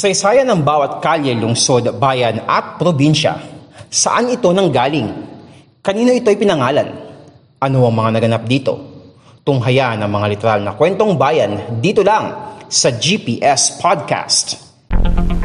Kasaysayan 0.00 0.48
ng 0.48 0.64
bawat 0.64 1.04
kalye, 1.04 1.36
lungsod, 1.36 1.84
bayan 2.00 2.40
at 2.48 2.80
probinsya. 2.80 3.36
Saan 3.92 4.32
ito 4.32 4.48
nanggaling? 4.48 5.12
Kanino 5.84 6.16
ito'y 6.16 6.40
pinangalan? 6.40 6.88
Ano 7.60 7.84
ang 7.84 7.92
mga 7.92 8.16
naganap 8.16 8.48
dito? 8.48 8.80
Tunghaya 9.44 10.00
ng 10.00 10.08
mga 10.08 10.26
literal 10.32 10.60
na 10.64 10.72
kwentong 10.72 11.20
bayan 11.20 11.84
dito 11.84 12.00
lang 12.00 12.32
sa 12.64 12.88
GPS 12.96 13.76
Podcast. 13.76 14.72
ang 14.88 15.39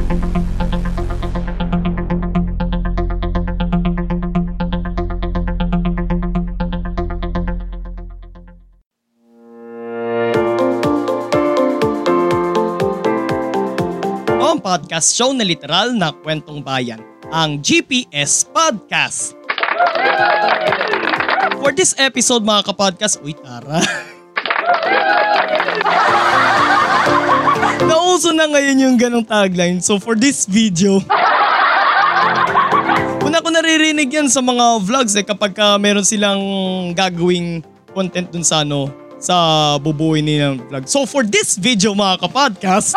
podcast 14.65 15.13
show 15.13 15.29
na 15.29 15.45
literal 15.45 15.93
na 15.93 16.09
kwentong 16.09 16.65
bayan, 16.65 16.97
ang 17.29 17.61
GPS 17.61 18.49
Podcast. 18.49 19.37
For 21.61 21.69
this 21.69 21.93
episode 22.01 22.41
mga 22.41 22.73
kapodcast, 22.73 23.21
uy 23.21 23.37
tara. 23.37 23.77
Nauso 27.85 28.33
na 28.33 28.49
ngayon 28.49 28.81
yung 28.81 28.97
ganong 28.97 29.29
tagline. 29.29 29.77
So 29.85 30.01
for 30.01 30.17
this 30.17 30.49
video, 30.49 30.97
Una 33.25 33.41
ko 33.41 33.49
naririnig 33.49 34.09
yan 34.09 34.29
sa 34.29 34.41
mga 34.41 34.81
vlogs 34.85 35.13
eh 35.17 35.25
kapag 35.25 35.57
ka 35.57 35.77
meron 35.81 36.05
silang 36.05 36.41
gagawing 36.93 37.61
content 37.93 38.29
dun 38.29 38.45
sa 38.45 38.61
ano, 38.65 38.89
sa 39.17 39.35
bubuhay 39.81 40.21
nilang 40.21 40.61
vlog. 40.69 40.85
So 40.85 41.09
for 41.09 41.25
this 41.25 41.57
video 41.57 41.97
mga 41.97 42.21
kapodcast, 42.21 42.93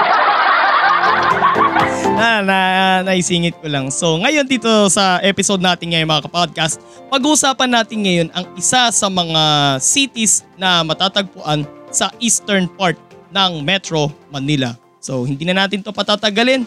na, 2.18 2.42
na, 2.42 2.58
naisingit 3.06 3.54
ko 3.62 3.66
lang. 3.70 3.90
So 3.94 4.18
ngayon 4.18 4.46
dito 4.46 4.68
sa 4.90 5.22
episode 5.22 5.62
natin 5.62 5.94
ngayon 5.94 6.08
mga 6.08 6.26
kapodcast, 6.26 6.82
pag-uusapan 7.08 7.70
natin 7.70 7.98
ngayon 8.02 8.28
ang 8.34 8.46
isa 8.58 8.90
sa 8.90 9.06
mga 9.06 9.42
cities 9.78 10.42
na 10.58 10.82
matatagpuan 10.82 11.62
sa 11.88 12.10
eastern 12.18 12.66
part 12.68 12.98
ng 13.30 13.62
Metro 13.62 14.10
Manila. 14.28 14.74
So 14.98 15.24
hindi 15.24 15.46
na 15.46 15.64
natin 15.64 15.80
to 15.80 15.94
patatagalin. 15.94 16.66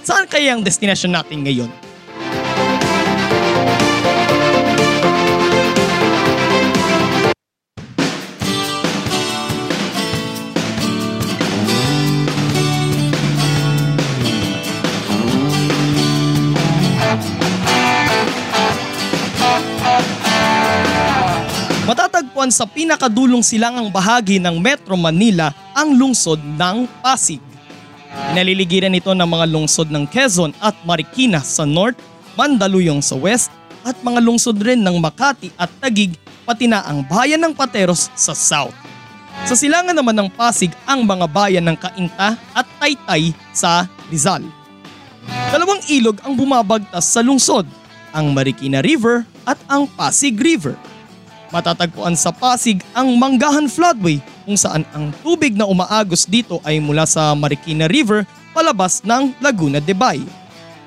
Saan 0.00 0.24
kaya 0.28 0.56
ang 0.56 0.64
destination 0.64 1.12
natin 1.12 1.44
ngayon? 1.44 1.89
Matatagpuan 22.50 22.66
sa 22.66 22.66
pinakadulong 22.66 23.46
silangang 23.46 23.94
bahagi 23.94 24.42
ng 24.42 24.58
Metro 24.58 24.98
Manila 24.98 25.54
ang 25.70 25.94
lungsod 25.94 26.42
ng 26.42 26.82
Pasig. 26.98 27.38
Naliligiran 28.34 28.90
ito 28.90 29.14
ng 29.14 29.22
mga 29.22 29.46
lungsod 29.46 29.86
ng 29.86 30.02
Quezon 30.10 30.50
at 30.58 30.74
Marikina 30.82 31.46
sa 31.46 31.62
north, 31.62 31.94
Mandaluyong 32.34 33.06
sa 33.06 33.14
west, 33.14 33.54
at 33.86 33.94
mga 34.02 34.18
lungsod 34.18 34.58
rin 34.58 34.82
ng 34.82 34.98
Makati 34.98 35.54
at 35.54 35.70
Tagig 35.78 36.18
pati 36.42 36.66
na 36.66 36.82
ang 36.82 37.06
bayan 37.06 37.38
ng 37.38 37.54
Pateros 37.54 38.10
sa 38.18 38.34
south. 38.34 38.74
Sa 39.46 39.54
silangan 39.54 39.94
naman 39.94 40.18
ng 40.18 40.30
Pasig 40.34 40.74
ang 40.90 41.06
mga 41.06 41.30
bayan 41.30 41.62
ng 41.70 41.78
Cainta 41.78 42.34
at 42.50 42.66
Taytay 42.82 43.30
sa 43.54 43.86
Rizal. 44.10 44.42
Dalawang 45.54 45.86
ilog 45.86 46.18
ang 46.26 46.34
bumabagtas 46.34 47.14
sa 47.14 47.22
lungsod, 47.22 47.62
ang 48.10 48.34
Marikina 48.34 48.82
River 48.82 49.22
at 49.46 49.62
ang 49.70 49.86
Pasig 49.86 50.34
River. 50.34 50.74
Matatagpuan 51.50 52.14
sa 52.14 52.30
Pasig 52.30 52.78
ang 52.94 53.10
Manggahan 53.18 53.66
Floodway 53.66 54.22
kung 54.46 54.54
saan 54.54 54.86
ang 54.94 55.10
tubig 55.26 55.58
na 55.58 55.66
umaagos 55.66 56.22
dito 56.26 56.62
ay 56.62 56.78
mula 56.78 57.02
sa 57.10 57.34
Marikina 57.34 57.90
River 57.90 58.22
palabas 58.54 59.02
ng 59.02 59.34
Laguna 59.42 59.82
de 59.82 59.90
Bay. 59.90 60.22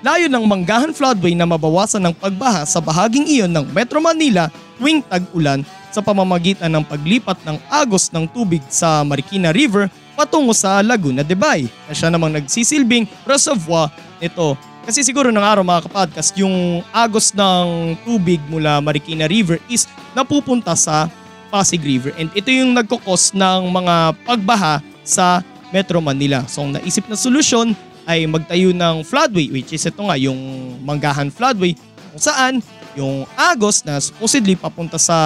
Layo 0.04 0.28
ng 0.32 0.44
Manggahan 0.48 0.96
Floodway 0.96 1.36
na 1.36 1.44
mabawasan 1.44 2.04
ng 2.08 2.16
pagbaha 2.16 2.64
sa 2.64 2.80
bahaging 2.80 3.28
iyon 3.28 3.52
ng 3.52 3.76
Metro 3.76 4.00
Manila 4.00 4.48
tuwing 4.80 5.04
tag-ulan 5.04 5.68
sa 5.92 6.00
pamamagitan 6.00 6.72
ng 6.72 6.84
paglipat 6.88 7.44
ng 7.44 7.60
agos 7.68 8.08
ng 8.12 8.24
tubig 8.32 8.64
sa 8.72 9.04
Marikina 9.04 9.52
River 9.52 9.92
patungo 10.16 10.56
sa 10.56 10.80
Laguna 10.80 11.28
de 11.28 11.36
Bay 11.36 11.68
na 11.88 11.94
siya 11.94 12.08
namang 12.08 12.40
nagsisilbing 12.40 13.04
reservoir 13.28 13.92
nito 14.24 14.56
kasi 14.84 15.00
siguro 15.02 15.32
ng 15.32 15.40
araw 15.40 15.64
mga 15.64 15.88
kapodcast, 15.88 16.36
yung 16.36 16.84
agos 16.92 17.32
ng 17.32 17.96
tubig 18.04 18.40
mula 18.52 18.84
Marikina 18.84 19.26
River 19.32 19.58
is 19.72 19.88
napupunta 20.12 20.76
sa 20.76 21.08
Pasig 21.48 21.80
River. 21.80 22.12
And 22.20 22.28
ito 22.36 22.52
yung 22.52 22.76
nagkukos 22.76 23.32
ng 23.32 23.72
mga 23.72 23.96
pagbaha 24.28 24.84
sa 25.08 25.40
Metro 25.72 26.04
Manila. 26.04 26.44
So 26.52 26.68
ang 26.68 26.76
naisip 26.76 27.08
na 27.08 27.16
solusyon 27.16 27.74
ay 28.04 28.28
magtayo 28.28 28.76
ng 28.76 29.08
floodway 29.08 29.48
which 29.48 29.72
is 29.72 29.88
ito 29.88 30.04
nga 30.04 30.20
yung 30.20 30.38
Manggahan 30.84 31.32
Floodway 31.32 31.72
kung 32.12 32.20
saan 32.20 32.54
yung 33.00 33.24
agos 33.40 33.82
na 33.88 33.98
supposedly 33.98 34.60
papunta 34.60 35.00
sa 35.00 35.18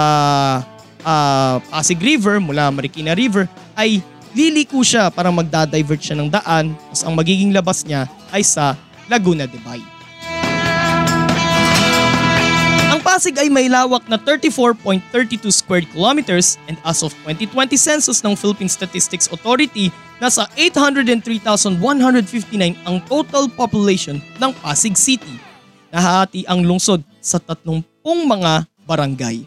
uh, 1.02 1.58
Pasig 1.74 1.98
River 1.98 2.38
mula 2.38 2.70
Marikina 2.70 3.18
River 3.18 3.50
ay 3.74 4.00
liliko 4.38 4.86
siya 4.86 5.10
para 5.10 5.34
magdadivert 5.34 5.98
siya 5.98 6.16
ng 6.22 6.30
daan. 6.30 6.78
Tapos 6.78 7.02
ang 7.02 7.18
magiging 7.18 7.50
labas 7.50 7.82
niya 7.82 8.06
ay 8.30 8.46
sa 8.46 8.78
Laguna 9.08 9.48
de 9.48 9.60
Bay. 9.64 9.82
Ang 12.88 13.04
Pasig 13.04 13.36
ay 13.36 13.52
may 13.52 13.68
lawak 13.68 14.08
na 14.08 14.16
34.32 14.16 15.52
square 15.52 15.84
kilometers 15.92 16.56
and 16.72 16.80
as 16.88 17.04
of 17.04 17.12
2020 17.28 17.76
census 17.76 18.24
ng 18.24 18.32
Philippine 18.34 18.72
Statistics 18.72 19.28
Authority, 19.28 19.92
nasa 20.24 20.48
803,159 20.56 21.78
ang 22.88 22.98
total 23.06 23.52
population 23.52 24.24
ng 24.40 24.52
Pasig 24.64 24.96
City. 24.96 25.36
Nahati 25.92 26.48
ang 26.48 26.64
lungsod 26.64 27.04
sa 27.20 27.40
30 27.40 27.84
mga 28.08 28.66
barangay. 28.88 29.44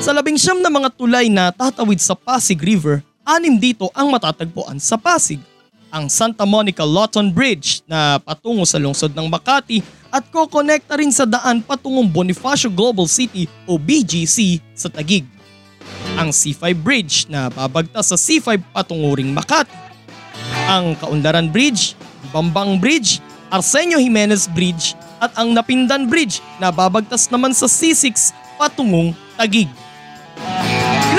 Sa 0.00 0.16
labing 0.16 0.40
siyam 0.40 0.64
na 0.64 0.72
mga 0.72 0.90
tulay 0.96 1.28
na 1.28 1.52
tatawid 1.52 2.00
sa 2.00 2.16
Pasig 2.16 2.56
River, 2.60 3.04
anim 3.24 3.56
dito 3.60 3.92
ang 3.92 4.08
matatagpuan 4.08 4.80
sa 4.80 4.96
Pasig 4.96 5.40
ang 5.94 6.10
Santa 6.10 6.42
Monica 6.42 6.82
Lawton 6.82 7.30
Bridge 7.30 7.86
na 7.86 8.18
patungo 8.18 8.66
sa 8.66 8.82
lungsod 8.82 9.14
ng 9.14 9.30
Makati 9.30 9.78
at 10.10 10.26
kokonekta 10.26 10.98
rin 10.98 11.14
sa 11.14 11.22
daan 11.22 11.62
patungong 11.62 12.10
Bonifacio 12.10 12.66
Global 12.66 13.06
City 13.06 13.46
o 13.62 13.78
BGC 13.78 14.58
sa 14.74 14.90
Tagig. 14.90 15.22
Ang 16.18 16.34
C5 16.34 16.74
Bridge 16.74 17.30
na 17.30 17.46
babagtas 17.46 18.10
sa 18.10 18.18
C5 18.18 18.58
patungo 18.74 19.14
ring 19.14 19.30
Makati. 19.30 19.70
Ang 20.66 20.98
Kaundaran 20.98 21.46
Bridge, 21.54 21.94
Bambang 22.34 22.82
Bridge, 22.82 23.22
Arsenio 23.46 24.02
Jimenez 24.02 24.50
Bridge 24.50 24.98
at 25.22 25.30
ang 25.38 25.54
Napindan 25.54 26.10
Bridge 26.10 26.42
na 26.58 26.74
babagtas 26.74 27.30
naman 27.30 27.54
sa 27.54 27.70
C6 27.70 28.34
patungong 28.58 29.14
Tagig. 29.38 29.70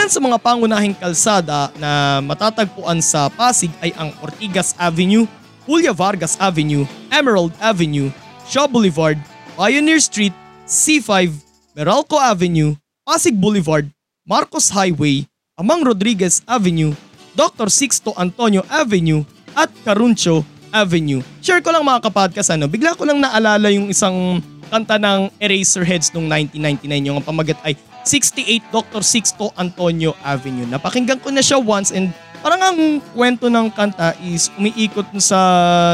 Ilan 0.05 0.21
sa 0.21 0.21
mga 0.21 0.37
pangunahing 0.37 0.93
kalsada 1.01 1.73
na 1.81 2.21
matatagpuan 2.21 3.01
sa 3.01 3.25
Pasig 3.25 3.73
ay 3.81 3.89
ang 3.97 4.13
Ortigas 4.21 4.77
Avenue, 4.77 5.25
Julia 5.65 5.97
Vargas 5.97 6.37
Avenue, 6.37 6.85
Emerald 7.09 7.49
Avenue, 7.57 8.13
Shaw 8.45 8.69
Boulevard, 8.69 9.17
Pioneer 9.57 9.97
Street, 9.97 10.29
C5, 10.69 11.33
Meralco 11.73 12.21
Avenue, 12.21 12.77
Pasig 13.01 13.33
Boulevard, 13.33 13.89
Marcos 14.29 14.69
Highway, 14.69 15.25
Amang 15.57 15.81
Rodriguez 15.81 16.45
Avenue, 16.45 16.93
Dr. 17.33 17.73
Sixto 17.73 18.13
Antonio 18.13 18.61
Avenue 18.69 19.25
at 19.57 19.73
Caruncho 19.81 20.45
Avenue. 20.69 21.25
Share 21.41 21.65
ko 21.65 21.73
lang 21.73 21.81
mga 21.81 22.05
kapodcast 22.13 22.53
ano, 22.53 22.69
bigla 22.69 22.93
ko 22.93 23.09
lang 23.09 23.25
naalala 23.25 23.73
yung 23.73 23.89
isang 23.89 24.37
kanta 24.69 25.01
ng 25.01 25.33
Eraserheads 25.41 26.13
noong 26.13 26.29
1999 26.61 27.09
yung 27.09 27.25
pamagat 27.25 27.57
ay 27.65 27.73
68 28.05 28.69
Dr. 28.69 29.01
Sixto 29.01 29.49
Antonio 29.57 30.13
Avenue. 30.21 30.69
Napakinggan 30.69 31.17
ko 31.17 31.33
na 31.33 31.41
siya 31.41 31.57
once 31.57 31.89
and 31.89 32.13
parang 32.45 32.61
ang 32.61 32.79
kwento 33.17 33.49
ng 33.49 33.73
kanta 33.73 34.13
is 34.21 34.53
umiikot 34.53 35.09
sa 35.17 35.39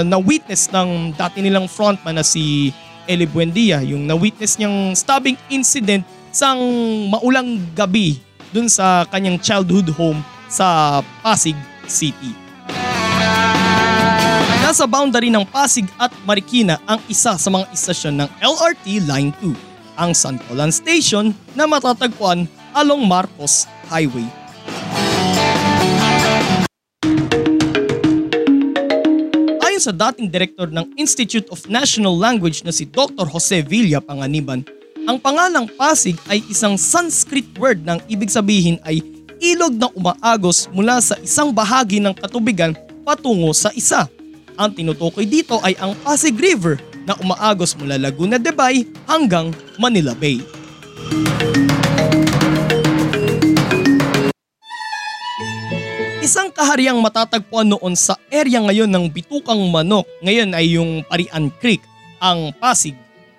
na-witness 0.04 0.68
ng 0.76 1.16
dati 1.16 1.40
nilang 1.40 1.72
frontman 1.72 2.20
na 2.20 2.26
si 2.28 2.76
Eli 3.08 3.24
Buendia. 3.24 3.80
Yung 3.80 4.04
na-witness 4.04 4.60
niyang 4.60 4.92
stabbing 4.92 5.40
incident 5.48 6.04
sang 6.36 6.60
maulang 7.08 7.64
gabi 7.72 8.20
dun 8.52 8.68
sa 8.68 9.08
kanyang 9.08 9.40
childhood 9.40 9.88
home 9.96 10.20
sa 10.52 11.00
Pasig 11.24 11.56
City. 11.88 12.36
Nasa 14.60 14.88
boundary 14.88 15.32
ng 15.32 15.44
Pasig 15.48 15.88
at 15.96 16.12
Marikina 16.28 16.80
ang 16.88 17.00
isa 17.08 17.36
sa 17.36 17.50
mga 17.52 17.72
istasyon 17.72 18.24
ng 18.24 18.30
LRT 18.40 18.86
Line 19.08 19.32
2 19.40 19.71
ang 19.98 20.16
San 20.16 20.40
Polan 20.48 20.72
Station 20.72 21.36
na 21.56 21.68
matatagpuan 21.68 22.48
along 22.76 23.04
Marcos 23.08 23.68
Highway. 23.92 24.28
Ayon 29.62 29.82
Ayon 29.82 29.82
sa 29.82 29.92
dating 30.12 30.30
direktor 30.30 30.70
ng 30.70 30.94
Institute 30.94 31.50
of 31.50 31.66
National 31.66 32.14
Language 32.14 32.62
na 32.62 32.70
si 32.70 32.86
Dr. 32.86 33.26
Jose 33.26 33.66
Villa 33.66 33.98
Panganiban, 33.98 34.62
ang 35.10 35.18
pangalang 35.18 35.66
Pasig 35.74 36.14
ay 36.30 36.46
isang 36.46 36.78
Sanskrit 36.78 37.50
word 37.58 37.82
ng 37.82 37.98
ibig 38.06 38.30
sabihin 38.30 38.78
ay 38.86 39.02
ilog 39.42 39.74
na 39.74 39.90
umaagos 39.98 40.70
mula 40.70 41.02
sa 41.02 41.18
isang 41.26 41.50
bahagi 41.50 41.98
ng 41.98 42.14
katubigan 42.14 42.78
patungo 43.02 43.50
sa 43.58 43.74
isa. 43.74 44.06
Ang 44.54 44.78
tinutukoy 44.78 45.26
dito 45.26 45.58
ay 45.66 45.74
ang 45.82 45.98
Pasig 46.06 46.38
River 46.38 46.78
na 47.06 47.18
umaagos 47.18 47.74
mula 47.78 47.98
Laguna 47.98 48.38
de 48.38 48.54
Bay 48.54 48.86
hanggang 49.10 49.50
Manila 49.78 50.14
Bay. 50.14 50.42
Isang 56.22 56.54
kahariang 56.54 57.02
matatagpuan 57.02 57.66
noon 57.66 57.98
sa 57.98 58.14
area 58.30 58.62
ngayon 58.62 58.88
ng 58.88 59.10
Bitukang 59.10 59.60
Manok, 59.74 60.06
ngayon 60.22 60.54
ay 60.54 60.78
yung 60.78 61.02
Parian 61.10 61.50
Creek, 61.58 61.82
ang 62.22 62.54
Pasig, 62.62 62.94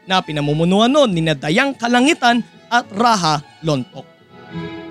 na 0.04 0.18
pinamumunuan 0.18 0.90
noon 0.90 1.14
ni 1.14 1.22
Dayang 1.22 1.78
Kalangitan 1.78 2.42
at 2.66 2.84
Raha 2.90 3.38
Lontok. 3.62 4.02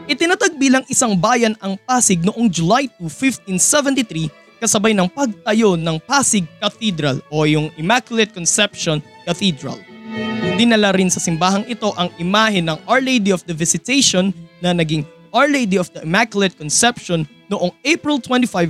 Itinatag 0.10 0.58
bilang 0.58 0.88
isang 0.88 1.14
bayan 1.20 1.54
ang 1.60 1.78
Pasig 1.78 2.24
noong 2.24 2.50
July 2.50 2.90
2, 3.00 3.06
1573 3.06 4.41
kasabay 4.62 4.94
ng 4.94 5.10
pagtayo 5.10 5.74
ng 5.74 5.98
Pasig 6.06 6.46
Cathedral 6.62 7.18
o 7.34 7.50
yung 7.50 7.74
Immaculate 7.82 8.30
Conception 8.30 9.02
Cathedral. 9.26 9.82
Dinala 10.62 10.94
rin 10.94 11.10
sa 11.10 11.18
simbahang 11.18 11.66
ito 11.66 11.90
ang 11.98 12.14
imahe 12.22 12.62
ng 12.62 12.78
Our 12.86 13.02
Lady 13.02 13.34
of 13.34 13.42
the 13.50 13.58
Visitation 13.58 14.30
na 14.62 14.78
naging 14.78 15.02
Our 15.34 15.50
Lady 15.50 15.82
of 15.82 15.90
the 15.90 16.06
Immaculate 16.06 16.54
Conception 16.54 17.26
noong 17.50 17.74
April 17.82 18.22
25, 18.22 18.70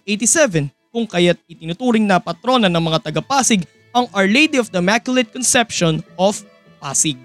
1587 0.00 0.72
kung 0.88 1.04
kaya't 1.04 1.36
itinuturing 1.44 2.08
na 2.08 2.16
patrona 2.16 2.72
ng 2.72 2.80
mga 2.80 3.12
taga-Pasig 3.12 3.68
ang 3.92 4.08
Our 4.16 4.24
Lady 4.24 4.56
of 4.56 4.72
the 4.72 4.80
Immaculate 4.80 5.28
Conception 5.28 6.00
of 6.16 6.40
Pasig. 6.80 7.20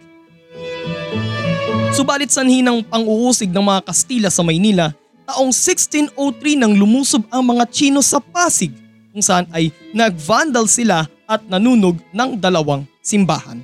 Subalit 1.93 2.33
sanhi 2.33 2.65
ng 2.65 2.81
pang-uusig 2.83 3.53
ng 3.53 3.61
mga 3.61 3.81
Kastila 3.85 4.29
sa 4.33 4.41
Maynila, 4.41 4.97
taong 5.27 5.51
1603 5.51 6.13
nang 6.59 6.73
lumusob 6.75 7.23
ang 7.31 7.43
mga 7.55 7.63
Chino 7.71 7.99
sa 8.03 8.19
Pasig 8.19 8.71
kung 9.13 9.23
saan 9.23 9.45
ay 9.53 9.69
nag-vandal 9.93 10.65
sila 10.65 11.05
at 11.29 11.41
nanunog 11.47 12.01
ng 12.11 12.29
dalawang 12.37 12.83
simbahan. 12.99 13.61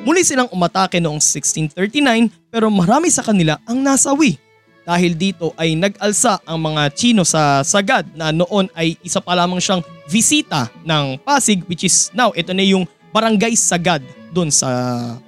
Muli 0.00 0.24
silang 0.24 0.48
umatake 0.48 0.96
noong 0.96 1.20
1639 1.20 2.32
pero 2.48 2.72
marami 2.72 3.12
sa 3.12 3.20
kanila 3.20 3.60
ang 3.68 3.84
nasawi 3.84 4.40
dahil 4.88 5.12
dito 5.12 5.52
ay 5.60 5.76
nag-alsa 5.76 6.40
ang 6.48 6.58
mga 6.72 6.88
Chino 6.96 7.22
sa 7.22 7.60
Sagad 7.60 8.08
na 8.16 8.32
noon 8.32 8.66
ay 8.72 8.96
isa 9.04 9.20
pa 9.20 9.36
lamang 9.36 9.60
siyang 9.60 9.84
visita 10.08 10.72
ng 10.88 11.20
Pasig 11.20 11.60
which 11.68 11.84
is 11.84 12.08
now 12.16 12.32
ito 12.32 12.56
na 12.56 12.64
yung 12.64 12.88
Barangay 13.12 13.52
Sagad 13.54 14.00
doon 14.32 14.48
sa 14.48 14.66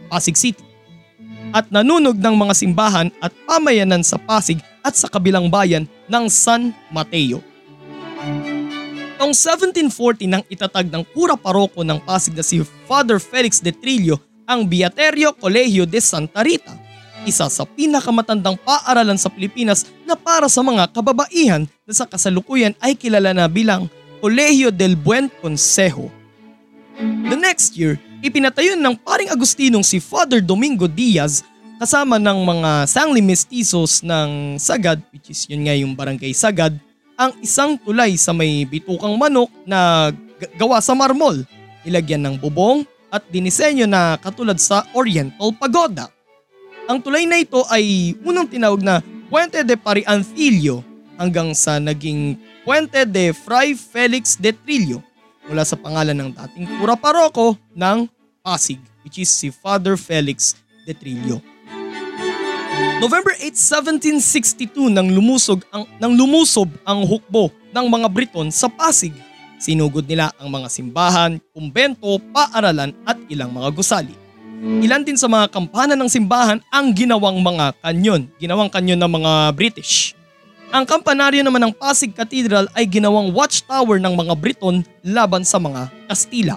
Pasig 0.09 0.39
City. 0.39 0.65
At 1.53 1.69
nanunog 1.69 2.17
ng 2.17 2.35
mga 2.39 2.55
simbahan 2.57 3.13
at 3.21 3.35
pamayanan 3.45 4.01
sa 4.01 4.17
Pasig 4.17 4.57
at 4.83 4.99
sa 4.99 5.07
kabilang 5.07 5.49
bayan 5.49 5.87
ng 6.11 6.25
San 6.29 6.75
Mateo. 6.91 7.41
Taong 9.17 9.35
1740 9.35 10.27
nang 10.27 10.43
itatag 10.51 10.91
ng 10.91 11.07
kura 11.15 11.39
paroko 11.39 11.87
ng 11.87 12.03
Pasig 12.03 12.35
na 12.35 12.43
si 12.43 12.61
Father 12.91 13.23
Felix 13.23 13.63
de 13.63 13.71
Trillo 13.71 14.19
ang 14.45 14.67
Beaterio 14.67 15.31
Colegio 15.33 15.87
de 15.87 16.03
Santa 16.03 16.43
Rita 16.43 16.83
isa 17.23 17.47
sa 17.47 17.63
pinakamatandang 17.63 18.59
paaralan 18.59 19.19
sa 19.19 19.31
Pilipinas 19.31 19.87
na 20.03 20.19
para 20.19 20.51
sa 20.51 20.61
mga 20.63 20.91
kababaihan 20.91 21.65
na 21.87 21.93
sa 21.95 22.07
kasalukuyan 22.07 22.75
ay 22.83 22.99
kilala 22.99 23.31
na 23.31 23.47
bilang 23.47 23.87
Colegio 24.19 24.71
del 24.71 24.95
Buen 24.95 25.31
Consejo. 25.43 26.11
The 26.99 27.39
next 27.39 27.75
year, 27.75 27.99
ipinatayo 28.23 28.79
ng 28.79 28.95
paring 29.03 29.31
Agustinong 29.31 29.83
si 29.83 29.99
Father 29.99 30.39
Domingo 30.39 30.87
Diaz 30.87 31.43
kasama 31.83 32.15
ng 32.15 32.47
mga 32.47 32.87
sangli 32.87 33.19
mestizos 33.19 34.07
ng 34.07 34.55
Sagad, 34.55 35.03
which 35.11 35.35
is 35.35 35.51
yun 35.51 35.67
nga 35.67 35.75
yung 35.75 35.99
barangay 35.99 36.31
Sagad, 36.31 36.79
ang 37.19 37.35
isang 37.43 37.75
tulay 37.75 38.15
sa 38.15 38.31
may 38.31 38.63
bitukang 38.63 39.19
manok 39.19 39.51
na 39.67 40.15
gawa 40.55 40.79
sa 40.79 40.95
marmol, 40.95 41.43
ilagyan 41.83 42.23
ng 42.23 42.39
bubong 42.39 42.87
at 43.11 43.27
dinisenyo 43.35 43.91
na 43.91 44.15
katulad 44.23 44.63
sa 44.63 44.87
Oriental 44.95 45.51
Pagoda. 45.59 46.07
Ang 46.87 47.03
tulay 47.03 47.27
na 47.27 47.43
ito 47.43 47.67
ay 47.67 48.15
unang 48.23 48.47
tinawag 48.47 48.79
na 48.79 49.03
Puente 49.27 49.67
de 49.67 49.75
Parianfilio 49.75 50.87
hanggang 51.19 51.51
sa 51.51 51.83
naging 51.83 52.39
Puente 52.63 53.03
de 53.03 53.35
Fray 53.35 53.75
Felix 53.75 54.39
de 54.39 54.55
Trillo 54.55 55.03
mula 55.51 55.67
sa 55.67 55.75
pangalan 55.75 56.15
ng 56.15 56.31
dating 56.31 56.79
pura 56.79 56.95
paroko 56.95 57.59
ng 57.75 58.07
Pasig 58.39 58.79
which 59.03 59.19
is 59.19 59.35
si 59.35 59.51
Father 59.51 59.99
Felix 59.99 60.55
de 60.87 60.95
Trillo. 60.95 61.43
November 63.03 63.35
8, 63.35 63.59
1762 63.59 64.87
nang 64.87 65.11
lumusog 65.11 65.67
ang 65.75 65.83
nang 65.99 66.15
lumusob 66.15 66.71
ang 66.87 67.03
hukbo 67.03 67.51
ng 67.75 67.87
mga 67.91 68.07
Briton 68.07 68.49
sa 68.55 68.71
Pasig. 68.71 69.11
Sinugod 69.59 70.07
nila 70.07 70.31
ang 70.39 70.47
mga 70.47 70.71
simbahan, 70.71 71.43
kumbento, 71.51 72.19
paaralan 72.31 72.95
at 73.03 73.19
ilang 73.27 73.51
mga 73.51 73.75
gusali. 73.75 74.15
Ilan 74.63 75.03
din 75.03 75.19
sa 75.19 75.27
mga 75.27 75.51
kampana 75.51 75.99
ng 75.99 76.07
simbahan 76.07 76.63
ang 76.71 76.95
ginawang 76.95 77.43
mga 77.43 77.75
kanyon, 77.83 78.31
ginawang 78.39 78.71
kanyon 78.71 78.99
ng 79.03 79.11
mga 79.11 79.33
British. 79.59 80.15
Ang 80.71 80.87
kampanaryo 80.87 81.43
naman 81.43 81.67
ng 81.67 81.75
Pasig 81.75 82.15
Cathedral 82.15 82.71
ay 82.71 82.87
ginawang 82.87 83.35
watchtower 83.35 83.99
ng 83.99 84.15
mga 84.15 84.35
Briton 84.39 84.87
laban 85.03 85.43
sa 85.43 85.59
mga 85.59 85.91
Kastila. 86.07 86.55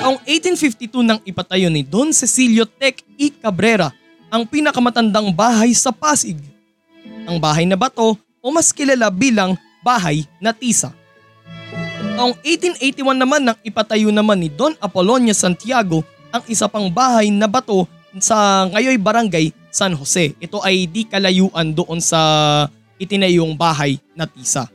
Taong 0.00 0.20
1852 0.24 1.04
nang 1.04 1.20
ipatayo 1.28 1.68
ni 1.68 1.84
Don 1.84 2.12
Cecilio 2.16 2.64
Tec 2.64 3.04
y 3.20 3.28
Cabrera 3.28 3.92
ang 4.34 4.42
pinakamatandang 4.50 5.30
bahay 5.30 5.70
sa 5.70 5.94
Pasig. 5.94 6.34
Ang 7.30 7.38
bahay 7.38 7.62
na 7.70 7.78
bato 7.78 8.18
o 8.18 8.46
mas 8.50 8.74
kilala 8.74 9.06
bilang 9.06 9.54
bahay 9.86 10.26
na 10.42 10.50
tisa. 10.50 10.90
Taong 12.18 12.34
1881 12.42 13.14
naman 13.14 13.42
nang 13.46 13.58
ipatayo 13.62 14.10
naman 14.10 14.42
ni 14.42 14.50
Don 14.50 14.74
Apolonio 14.82 15.30
Santiago 15.30 16.02
ang 16.34 16.42
isa 16.50 16.66
pang 16.66 16.90
bahay 16.90 17.30
na 17.30 17.46
bato 17.46 17.86
sa 18.18 18.66
ngayoy 18.74 18.98
barangay 18.98 19.54
San 19.70 19.94
Jose. 19.94 20.34
Ito 20.42 20.58
ay 20.66 20.90
di 20.90 21.06
kalayuan 21.06 21.70
doon 21.70 22.02
sa 22.02 22.18
itinayong 22.98 23.54
bahay 23.54 24.02
na 24.18 24.26
Tisa. 24.26 24.66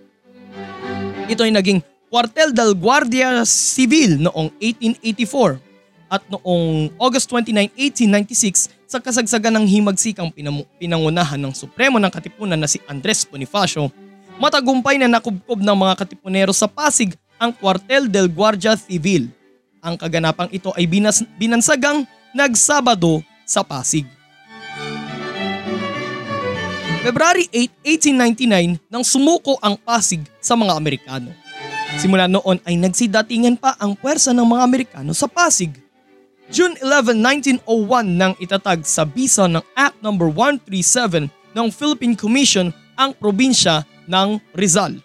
Ito 1.28 1.44
ay 1.44 1.52
naging 1.52 1.84
Cuartel 2.08 2.56
del 2.56 2.74
Guardia 2.80 3.44
Civil 3.44 4.24
noong 4.24 4.56
1884 4.58 5.62
at 6.10 6.24
noong 6.31 6.90
August 6.98 7.30
29, 7.30 7.69
1896 7.76 8.79
sa 8.90 8.98
kasagsagan 8.98 9.54
ng 9.54 9.69
himagsikang 9.69 10.34
pinangunahan 10.81 11.38
ng 11.38 11.54
Supremo 11.54 12.02
ng 12.02 12.10
Katipunan 12.10 12.58
na 12.58 12.66
si 12.66 12.81
Andres 12.90 13.22
Bonifacio, 13.22 13.94
matagumpay 14.42 14.98
na 14.98 15.06
nakubkob 15.06 15.62
ng 15.62 15.78
mga 15.78 15.94
katipunero 15.94 16.50
sa 16.50 16.66
Pasig 16.66 17.14
ang 17.38 17.54
Cuartel 17.54 18.10
del 18.10 18.26
Guardia 18.26 18.74
Civil 18.74 19.30
ang 19.80 19.96
kaganapang 19.96 20.52
ito 20.52 20.76
ay 20.76 20.86
binas, 20.90 21.24
binansagang 21.40 22.04
nagsabado 22.36 23.24
sa 23.48 23.64
Pasig. 23.64 24.04
February 27.00 27.48
8, 27.56 28.12
1899 28.12 28.92
nang 28.92 29.08
sumuko 29.08 29.56
ang 29.64 29.80
Pasig 29.80 30.19
sa 30.44 30.60
mga 30.60 30.76
Amerikano. 30.76 31.31
Simula 31.96 32.28
noon 32.28 32.60
ay 32.68 32.76
nagsidatingan 32.76 33.56
pa 33.56 33.74
ang 33.80 33.96
puwersa 33.96 34.36
ng 34.36 34.46
mga 34.46 34.62
Amerikano 34.62 35.16
sa 35.16 35.26
Pasig. 35.26 35.72
June 36.50 36.74
11, 36.82 37.22
1901 37.62 38.18
nang 38.18 38.34
itatag 38.42 38.82
sa 38.82 39.06
bisa 39.06 39.46
ng 39.46 39.62
Act 39.78 40.02
No. 40.02 40.18
137 40.18 41.30
ng 41.30 41.68
Philippine 41.70 42.18
Commission 42.18 42.74
ang 42.98 43.14
probinsya 43.14 43.86
ng 44.10 44.42
Rizal. 44.58 44.98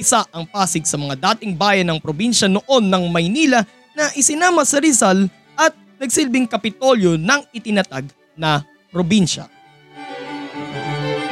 Isa 0.00 0.24
ang 0.32 0.48
Pasig 0.48 0.88
sa 0.88 0.96
mga 0.96 1.20
dating 1.20 1.60
bayan 1.60 1.92
ng 1.92 2.00
probinsya 2.00 2.48
noon 2.48 2.88
ng 2.88 3.04
Maynila 3.12 3.68
na 3.92 4.08
isinama 4.16 4.64
sa 4.64 4.80
Rizal 4.80 5.28
at 5.60 5.76
nagsilbing 6.00 6.48
kapitolyo 6.48 7.20
ng 7.20 7.44
itinatag 7.52 8.08
na 8.32 8.64
probinsya. 8.88 9.44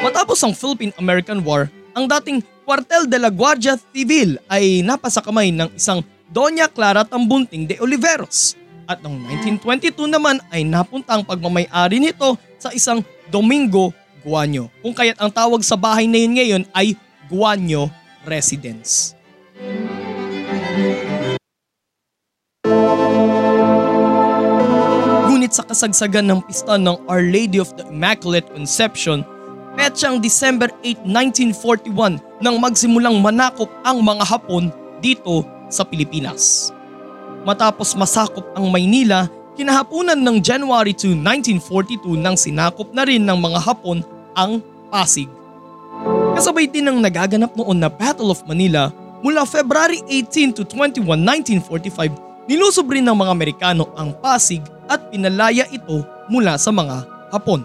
Matapos 0.05 0.37
ang 0.45 0.53
Philippine-American 0.53 1.41
War, 1.41 1.73
ang 1.97 2.05
dating 2.05 2.45
Cuartel 2.69 3.09
de 3.09 3.17
la 3.17 3.33
Guardia 3.33 3.81
Civil 3.81 4.37
ay 4.53 4.85
napasa 4.85 5.25
kamay 5.25 5.49
ng 5.49 5.73
isang 5.73 6.05
Doña 6.29 6.69
Clara 6.69 7.09
Tambunting 7.09 7.65
de 7.65 7.81
Oliveros 7.81 8.66
at 8.87 9.03
noong 9.03 9.19
1922 9.59 10.07
naman 10.07 10.39
ay 10.55 10.63
napunta 10.63 11.19
ang 11.19 11.27
pagmamayari 11.27 11.99
nito 11.99 12.39
sa 12.57 12.71
isang 12.71 13.03
Domingo 13.29 13.91
Guanyo 14.27 14.67
kung 14.83 14.95
kaya't 14.95 15.19
ang 15.23 15.31
tawag 15.31 15.63
sa 15.63 15.79
bahay 15.79 16.11
na 16.11 16.19
yun 16.19 16.35
ngayon 16.35 16.63
ay 16.75 16.99
Guanyo 17.31 17.91
Residence. 18.27 19.15
Ngunit 25.31 25.55
sa 25.55 25.63
kasagsagan 25.63 26.27
ng 26.27 26.41
pista 26.43 26.75
ng 26.75 26.99
Our 27.07 27.23
Lady 27.23 27.63
of 27.63 27.71
the 27.79 27.87
Immaculate 27.87 28.51
Conception, 28.51 29.23
petsang 29.79 30.19
December 30.19 30.67
8, 30.83 31.07
1941 31.07 32.19
nang 32.43 32.59
magsimulang 32.59 33.23
manakop 33.23 33.71
ang 33.87 34.03
mga 34.03 34.27
Hapon 34.27 34.75
dito 34.99 35.47
sa 35.71 35.87
Pilipinas. 35.87 36.75
Matapos 37.47 37.95
masakop 37.95 38.43
ang 38.59 38.67
Maynila, 38.75 39.31
kinahapunan 39.55 40.19
ng 40.19 40.43
January 40.43 40.91
2, 40.91 41.15
1942 41.63 42.19
nang 42.19 42.35
sinakop 42.35 42.91
na 42.91 43.07
rin 43.07 43.23
ng 43.23 43.39
mga 43.39 43.63
Hapon 43.63 44.03
ang 44.35 44.59
Pasig. 44.91 45.31
Kasabay 46.35 46.67
din 46.67 46.91
ng 46.91 46.99
nagaganap 46.99 47.55
noon 47.55 47.79
na 47.79 47.87
Battle 47.87 48.35
of 48.35 48.43
Manila 48.51 48.91
mula 49.23 49.47
February 49.47 50.03
18 50.11 50.59
to 50.59 50.67
21, 50.67 51.07
1945, 51.63 52.51
nilusob 52.51 52.91
rin 52.91 53.07
ng 53.07 53.15
mga 53.15 53.31
Amerikano 53.31 53.95
ang 53.95 54.11
Pasig 54.19 54.67
at 54.91 55.07
pinalaya 55.15 55.71
ito 55.71 56.03
mula 56.27 56.59
sa 56.59 56.75
mga 56.75 57.07
Hapon. 57.31 57.63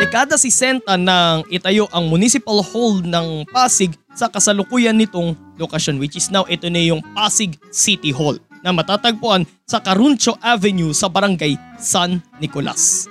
Dekada 0.00 0.36
60 0.36 0.88
nang 1.00 1.40
itayo 1.48 1.84
ang 1.92 2.08
Municipal 2.08 2.60
Hall 2.60 3.00
ng 3.00 3.48
Pasig 3.48 3.96
sa 4.12 4.28
kasalukuyan 4.28 4.96
nitong 4.96 5.36
lokasyon 5.56 5.96
which 6.00 6.16
is 6.16 6.28
now 6.28 6.44
ito 6.48 6.68
na 6.68 6.80
yung 6.80 7.00
Pasig 7.16 7.56
City 7.72 8.12
Hall 8.12 8.36
na 8.62 8.70
matatagpuan 8.70 9.42
sa 9.66 9.82
Caruncho 9.82 10.38
Avenue 10.38 10.94
sa 10.94 11.10
Barangay 11.10 11.58
San 11.76 12.22
Nicolas. 12.38 13.10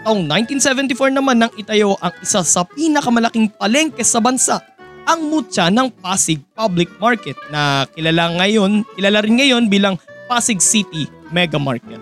Taong 0.00 0.24
1974 0.26 1.12
naman 1.12 1.44
nang 1.44 1.52
itayo 1.60 1.94
ang 2.00 2.14
isa 2.24 2.40
sa 2.40 2.64
pinakamalaking 2.64 3.52
palengke 3.52 4.00
sa 4.00 4.18
bansa, 4.18 4.58
ang 5.04 5.28
mutya 5.28 5.68
ng 5.68 5.92
Pasig 6.00 6.40
Public 6.56 6.88
Market 6.96 7.36
na 7.52 7.84
kilala 7.92 8.32
ngayon, 8.40 8.82
kilala 8.96 9.20
rin 9.20 9.36
ngayon 9.36 9.68
bilang 9.68 10.00
Pasig 10.24 10.58
City 10.64 11.04
Mega 11.28 11.60
Market. 11.60 12.00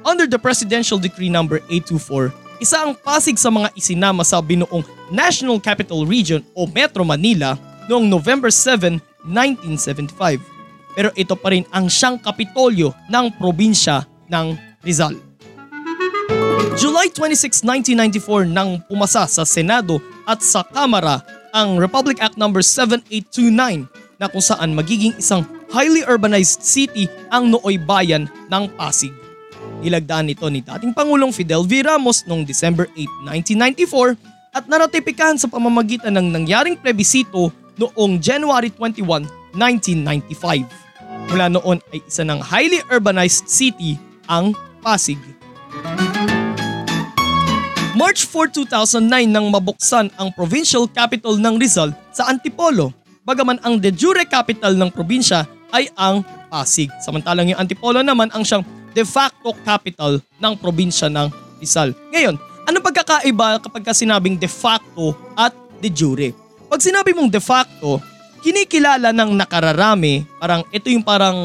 Under 0.00 0.24
the 0.24 0.40
Presidential 0.40 0.96
Decree 0.96 1.28
number 1.28 1.60
824, 1.68 2.32
isa 2.60 2.84
ang 2.84 2.92
Pasig 2.92 3.40
sa 3.40 3.48
mga 3.48 3.72
isinama 3.72 4.20
sa 4.20 4.38
binuong 4.44 4.84
National 5.08 5.56
Capital 5.58 6.04
Region 6.04 6.44
o 6.52 6.68
Metro 6.68 7.02
Manila 7.02 7.56
noong 7.88 8.06
November 8.06 8.52
7, 8.52 9.00
1975. 9.24 10.38
Pero 10.94 11.08
ito 11.16 11.34
pa 11.34 11.56
rin 11.56 11.64
ang 11.72 11.88
siyang 11.88 12.20
kapitolyo 12.20 12.92
ng 13.08 13.32
probinsya 13.40 14.04
ng 14.28 14.54
Rizal. 14.84 15.16
July 16.76 17.08
26, 17.10 17.64
1994 17.66 18.46
nang 18.46 18.78
pumasa 18.86 19.26
sa 19.26 19.42
Senado 19.42 19.98
at 20.28 20.44
sa 20.44 20.62
Kamara 20.62 21.24
ang 21.50 21.80
Republic 21.80 22.22
Act 22.22 22.38
No. 22.38 22.52
7829 22.52 23.90
na 24.20 24.28
kung 24.28 24.44
saan 24.44 24.76
magiging 24.76 25.16
isang 25.16 25.42
highly 25.72 26.04
urbanized 26.04 26.60
city 26.60 27.08
ang 27.32 27.48
Nooy 27.48 27.80
Bayan 27.80 28.28
ng 28.52 28.64
Pasig. 28.76 29.10
Nilagdaan 29.80 30.28
nito 30.28 30.44
ni 30.52 30.60
dating 30.60 30.92
Pangulong 30.92 31.32
Fidel 31.32 31.64
V. 31.64 31.80
Ramos 31.80 32.28
noong 32.28 32.44
December 32.44 32.84
8, 32.92 33.32
1994 33.48 34.52
at 34.52 34.68
naratipikahan 34.68 35.40
sa 35.40 35.48
pamamagitan 35.48 36.12
ng 36.20 36.36
nangyaring 36.36 36.76
plebisito 36.76 37.48
noong 37.80 38.20
January 38.20 38.68
21, 38.76 39.24
1995. 39.56 40.68
Mula 41.32 41.48
noon 41.48 41.80
ay 41.96 42.04
isa 42.04 42.28
ng 42.28 42.44
highly 42.44 42.84
urbanized 42.92 43.48
city 43.48 43.96
ang 44.28 44.52
Pasig. 44.84 45.16
March 47.96 48.28
4, 48.28 48.52
2009 48.52 49.32
nang 49.32 49.48
mabuksan 49.48 50.12
ang 50.20 50.28
provincial 50.36 50.84
capital 50.92 51.40
ng 51.40 51.56
Rizal 51.56 51.96
sa 52.12 52.28
Antipolo, 52.28 52.92
bagaman 53.24 53.56
ang 53.64 53.80
de 53.80 53.88
jure 53.88 54.28
capital 54.28 54.76
ng 54.76 54.92
probinsya 54.92 55.48
ay 55.72 55.88
ang 55.96 56.20
Pasig. 56.52 56.92
Samantalang 57.00 57.48
yung 57.48 57.60
Antipolo 57.60 58.04
naman 58.04 58.28
ang 58.34 58.44
siyang 58.44 58.66
de 58.94 59.04
facto 59.06 59.54
capital 59.62 60.18
ng 60.38 60.52
probinsya 60.58 61.06
ng 61.10 61.30
Rizal. 61.60 61.92
Ngayon, 62.10 62.34
ano 62.66 62.78
pagkakaiba 62.80 63.60
kapag 63.62 63.82
ka 63.84 63.92
sinabing 63.94 64.38
de 64.38 64.48
facto 64.48 65.14
at 65.36 65.54
de 65.82 65.90
jure? 65.90 66.32
Pag 66.70 66.80
sinabi 66.80 67.10
mong 67.10 67.30
de 67.30 67.42
facto, 67.42 67.98
kinikilala 68.40 69.12
ng 69.12 69.36
nakararami, 69.36 70.24
parang 70.40 70.64
ito 70.72 70.88
yung 70.88 71.04
parang 71.04 71.36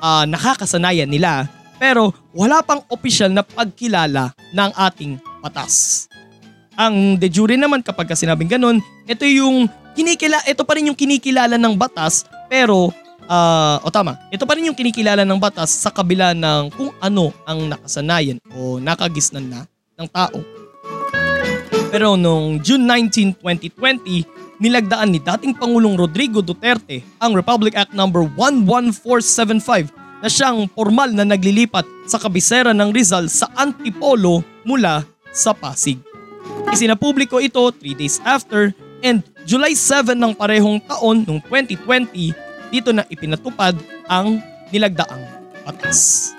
uh, 0.00 0.24
nakakasanayan 0.24 1.08
nila, 1.10 1.50
pero 1.76 2.14
wala 2.32 2.62
pang 2.64 2.82
opisyal 2.88 3.30
na 3.30 3.44
pagkilala 3.44 4.32
ng 4.54 4.70
ating 4.74 5.18
batas. 5.42 6.06
Ang 6.78 7.18
de 7.18 7.26
jure 7.26 7.58
naman 7.58 7.82
kapag 7.82 8.06
ka 8.06 8.14
sinabing 8.14 8.48
ganun, 8.48 8.78
ito 9.04 9.26
yung 9.26 9.66
kinikila, 9.98 10.38
ito 10.46 10.62
pa 10.62 10.78
rin 10.78 10.90
yung 10.90 10.98
kinikilala 10.98 11.58
ng 11.58 11.74
batas 11.74 12.22
pero 12.46 12.94
uh, 13.28 13.76
o 13.84 13.92
tama, 13.92 14.16
ito 14.32 14.48
pa 14.48 14.56
rin 14.56 14.66
yung 14.66 14.74
kinikilala 14.74 15.22
ng 15.22 15.38
batas 15.38 15.70
sa 15.70 15.92
kabila 15.92 16.32
ng 16.32 16.72
kung 16.74 16.90
ano 16.98 17.30
ang 17.44 17.68
nakasanayan 17.68 18.40
o 18.56 18.80
nakagisnan 18.80 19.46
na 19.46 19.60
ng 20.00 20.08
tao. 20.08 20.40
Pero 21.88 22.16
noong 22.20 22.60
June 22.60 22.84
19, 22.84 23.40
2020, 23.40 24.60
nilagdaan 24.60 25.08
ni 25.08 25.20
dating 25.22 25.56
Pangulong 25.56 25.96
Rodrigo 25.96 26.44
Duterte 26.44 27.00
ang 27.16 27.32
Republic 27.32 27.72
Act 27.78 27.96
No. 27.96 28.10
11475 28.10 29.88
na 30.18 30.28
siyang 30.28 30.66
formal 30.74 31.14
na 31.14 31.22
naglilipat 31.24 31.86
sa 32.04 32.18
kabisera 32.18 32.74
ng 32.74 32.90
Rizal 32.90 33.30
sa 33.30 33.48
Antipolo 33.54 34.42
mula 34.66 35.06
sa 35.30 35.54
Pasig. 35.54 35.96
Isinapubliko 36.68 37.40
ito 37.40 37.62
3 37.62 37.96
days 37.96 38.20
after 38.26 38.74
and 39.00 39.22
July 39.48 39.72
7 39.72 40.18
ng 40.18 40.34
parehong 40.34 40.82
taon 40.84 41.24
noong 41.24 41.40
2020 41.46 42.47
dito 42.68 42.92
na 42.92 43.04
ipinatupad 43.08 43.76
ang 44.08 44.40
nilagdaang 44.72 45.24
batas. 45.64 46.32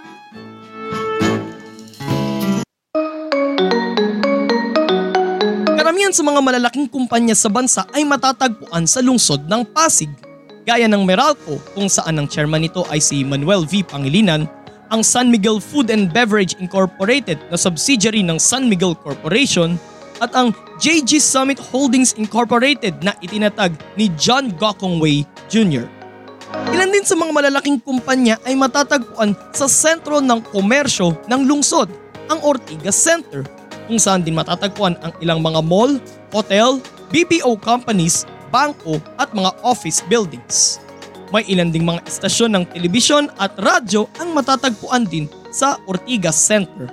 Karamihan 5.78 6.14
sa 6.14 6.22
mga 6.22 6.40
malalaking 6.42 6.88
kumpanya 6.90 7.34
sa 7.34 7.50
bansa 7.50 7.82
ay 7.94 8.06
matatagpuan 8.06 8.86
sa 8.86 9.02
lungsod 9.02 9.46
ng 9.50 9.66
Pasig 9.74 10.10
gaya 10.70 10.86
ng 10.86 11.02
Meralco 11.02 11.58
kung 11.74 11.90
saan 11.90 12.22
ang 12.22 12.30
chairman 12.30 12.62
nito 12.62 12.86
ay 12.94 13.02
si 13.02 13.26
Manuel 13.26 13.66
V. 13.66 13.82
Pangilinan, 13.82 14.46
ang 14.94 15.02
San 15.02 15.34
Miguel 15.34 15.58
Food 15.58 15.90
and 15.90 16.14
Beverage 16.14 16.54
Incorporated 16.62 17.42
na 17.50 17.58
subsidiary 17.58 18.22
ng 18.22 18.38
San 18.38 18.70
Miguel 18.70 18.94
Corporation 18.94 19.82
at 20.22 20.30
ang 20.38 20.54
JG 20.78 21.18
Summit 21.18 21.58
Holdings 21.58 22.14
Incorporated 22.22 23.02
na 23.02 23.18
itinatag 23.26 23.74
ni 23.98 24.14
John 24.14 24.54
Gokongwei 24.54 25.26
Jr. 25.50 25.99
Ilan 26.50 26.90
din 26.90 27.06
sa 27.06 27.14
mga 27.14 27.30
malalaking 27.30 27.78
kumpanya 27.78 28.42
ay 28.46 28.58
matatagpuan 28.58 29.38
sa 29.54 29.70
sentro 29.70 30.18
ng 30.18 30.42
komersyo 30.50 31.14
ng 31.30 31.46
lungsod, 31.46 31.90
ang 32.30 32.42
Ortigas 32.42 32.98
Center, 32.98 33.46
kung 33.90 33.98
saan 33.98 34.22
din 34.22 34.38
matatagpuan 34.38 34.98
ang 35.02 35.14
ilang 35.22 35.42
mga 35.42 35.62
mall, 35.66 35.98
hotel, 36.30 36.82
BPO 37.10 37.58
companies 37.62 38.26
bangko 38.54 38.98
at 39.18 39.34
mga 39.34 39.50
office 39.62 40.02
buildings. 40.10 40.82
May 41.30 41.46
ilan 41.46 41.70
ding 41.70 41.86
mga 41.86 42.06
istasyon 42.10 42.58
ng 42.58 42.66
telebisyon 42.74 43.30
at 43.38 43.54
radyo 43.58 44.10
ang 44.18 44.34
matatagpuan 44.34 45.06
din 45.06 45.30
sa 45.54 45.78
Ortigas 45.86 46.38
Center. 46.38 46.90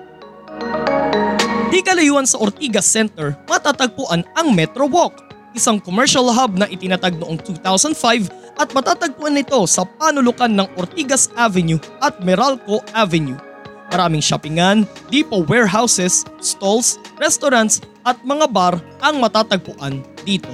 Di 1.72 1.80
kalayuan 1.80 2.28
sa 2.28 2.40
Ortigas 2.40 2.84
Center, 2.84 3.36
matatagpuan 3.48 4.24
ang 4.36 4.52
Metro 4.52 4.84
Walk, 4.88 5.25
isang 5.56 5.80
commercial 5.80 6.28
hub 6.28 6.60
na 6.60 6.68
itinatag 6.68 7.16
noong 7.16 7.40
2005 7.40 8.28
at 8.60 8.68
matatagpuan 8.76 9.32
nito 9.32 9.64
sa 9.64 9.88
panulukan 9.88 10.52
ng 10.52 10.68
Ortigas 10.76 11.32
Avenue 11.32 11.80
at 12.04 12.20
Meralco 12.20 12.84
Avenue. 12.92 13.40
Maraming 13.88 14.20
shoppingan, 14.20 14.84
depot 15.08 15.48
warehouses, 15.48 16.28
stalls, 16.44 17.00
restaurants 17.16 17.80
at 18.04 18.20
mga 18.20 18.52
bar 18.52 18.76
ang 19.00 19.16
matatagpuan 19.16 20.04
dito. 20.28 20.52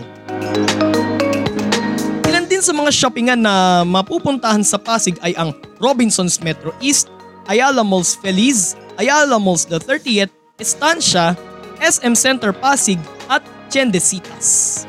Ilan 2.28 2.46
din 2.46 2.62
sa 2.62 2.70
mga 2.70 2.94
shoppingan 2.94 3.40
na 3.42 3.82
mapupuntahan 3.82 4.62
sa 4.62 4.78
Pasig 4.78 5.18
ay 5.26 5.34
ang 5.34 5.50
Robinsons 5.82 6.38
Metro 6.46 6.70
East, 6.78 7.10
Ayala 7.50 7.82
Malls 7.82 8.14
Feliz, 8.14 8.78
Ayala 9.00 9.40
Malls 9.40 9.66
The 9.66 9.82
30th, 9.82 10.30
Estancia, 10.62 11.34
SM 11.82 12.14
Center 12.14 12.54
Pasig 12.54 13.00
at 13.26 13.42
Chendesitas. 13.72 14.84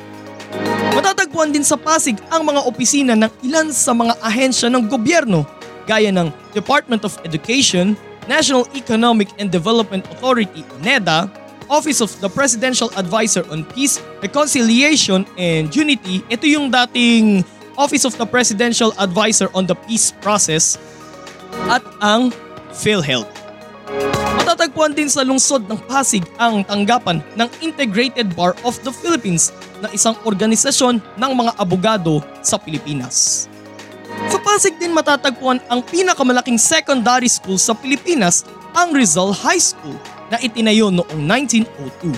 Matatagpuan 0.92 1.56
din 1.56 1.63
sa 1.63 1.80
Pasig 1.80 2.20
ang 2.28 2.44
mga 2.44 2.68
opisina 2.68 3.16
ng 3.16 3.32
ilan 3.48 3.72
sa 3.72 3.96
mga 3.96 4.20
ahensya 4.20 4.68
ng 4.68 4.92
gobyerno 4.92 5.48
gaya 5.88 6.12
ng 6.12 6.32
Department 6.52 7.08
of 7.08 7.16
Education, 7.24 7.96
National 8.28 8.68
Economic 8.75 9.32
and 9.40 9.52
Development 9.52 10.04
Authority 10.12 10.63
NEDA, 10.84 11.32
Office 11.72 12.04
of 12.04 12.12
the 12.20 12.28
Presidential 12.28 12.92
Advisor 13.00 13.48
on 13.48 13.63
Peace, 13.72 14.00
Reconciliation, 14.20 15.24
and 15.40 15.72
Unity. 15.72 16.24
Ito 16.28 16.46
yung 16.48 16.68
dating 16.72 17.48
Office 17.80 18.06
of 18.06 18.13
the 18.20 18.28
Presidential 18.28 18.94
Advisor 19.00 19.50
on 19.56 19.66
the 19.66 19.75
Peace 19.88 20.13
Process 20.22 20.78
at 21.72 21.82
ang 22.04 22.30
PhilHealth. 22.74 23.30
Matatagpuan 24.44 24.94
din 24.94 25.10
sa 25.10 25.25
lungsod 25.25 25.66
ng 25.66 25.80
Pasig 25.90 26.25
ang 26.38 26.62
tanggapan 26.68 27.24
ng 27.40 27.50
Integrated 27.63 28.38
Bar 28.38 28.54
of 28.62 28.78
the 28.86 28.94
Philippines 28.94 29.50
na 29.84 29.92
isang 29.92 30.16
organisasyon 30.24 31.04
ng 31.20 31.32
mga 31.36 31.52
abogado 31.60 32.24
sa 32.40 32.56
Pilipinas. 32.56 33.52
Sa 34.32 34.40
Pasig 34.40 34.80
din 34.80 34.96
matatagpuan 34.96 35.60
ang 35.68 35.84
pinakamalaking 35.84 36.56
secondary 36.56 37.28
school 37.28 37.60
sa 37.60 37.75
Pilipinas, 37.75 38.48
ang 38.72 38.96
Rizal 38.96 39.36
High 39.36 39.60
School 39.60 40.00
na 40.32 40.40
itinayo 40.40 40.88
noong 40.88 41.20
1902. 41.68 42.16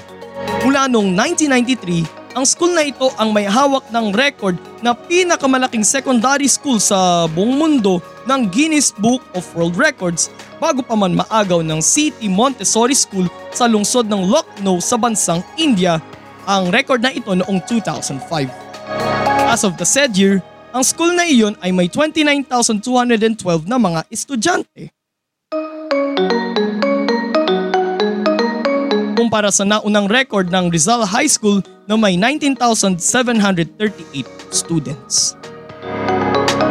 Mula 0.63 0.85
noong 0.87 1.09
1993, 1.17 2.35
ang 2.35 2.43
school 2.43 2.75
na 2.75 2.83
ito 2.83 3.07
ang 3.15 3.31
may 3.31 3.47
hawak 3.47 3.87
ng 3.95 4.11
record 4.11 4.59
na 4.83 4.91
pinakamalaking 4.91 5.87
secondary 5.87 6.51
school 6.51 6.83
sa 6.83 7.31
buong 7.31 7.55
mundo 7.55 8.03
ng 8.27 8.51
Guinness 8.51 8.91
Book 8.91 9.23
of 9.31 9.47
World 9.55 9.79
Records 9.79 10.27
bago 10.59 10.83
pa 10.83 10.99
man 10.99 11.15
maagaw 11.15 11.63
ng 11.63 11.79
City 11.79 12.27
Montessori 12.27 12.95
School 12.95 13.31
sa 13.55 13.71
lungsod 13.71 14.11
ng 14.11 14.27
Lucknow 14.27 14.83
sa 14.83 14.99
bansang 14.99 15.39
India 15.55 16.03
ang 16.45 16.69
record 16.69 17.01
na 17.01 17.11
ito 17.11 17.33
noong 17.33 17.59
2005. 17.67 18.21
As 19.49 19.65
of 19.65 19.75
the 19.81 19.85
said 19.85 20.13
year, 20.13 20.39
ang 20.71 20.85
school 20.85 21.11
na 21.13 21.25
iyon 21.25 21.57
ay 21.59 21.73
may 21.73 21.89
29,212 21.89 23.65
na 23.65 23.77
mga 23.81 24.01
estudyante. 24.13 24.93
kumpara 29.25 29.49
sa 29.49 29.65
naunang 29.65 30.05
record 30.05 30.53
ng 30.53 30.69
Rizal 30.69 31.01
High 31.01 31.25
School 31.25 31.65
na 31.89 31.97
may 31.97 32.13
19,738 32.13 33.73
students. 34.53 35.33